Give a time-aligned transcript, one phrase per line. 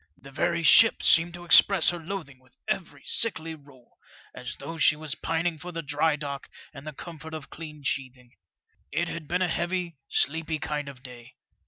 [0.17, 3.99] The very ship seemed to express her loathing with every sickly roll,
[4.33, 8.31] as though she was pining for the dry dock and the comfort of clean sheathing.
[8.91, 11.35] It had been a heavy, sleepy kind of day.